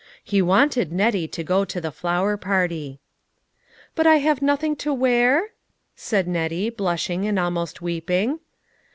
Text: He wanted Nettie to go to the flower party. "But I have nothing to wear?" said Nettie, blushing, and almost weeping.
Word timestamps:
He 0.23 0.41
wanted 0.41 0.91
Nettie 0.91 1.27
to 1.27 1.43
go 1.43 1.63
to 1.63 1.79
the 1.79 1.91
flower 1.91 2.35
party. 2.35 2.99
"But 3.93 4.07
I 4.07 4.15
have 4.17 4.41
nothing 4.41 4.75
to 4.77 4.91
wear?" 4.91 5.49
said 5.95 6.27
Nettie, 6.27 6.71
blushing, 6.71 7.27
and 7.27 7.37
almost 7.37 7.83
weeping. 7.83 8.39